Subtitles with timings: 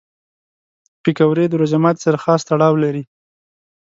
[1.03, 3.03] پکورې د روژه ماتي سره خاص تړاو لري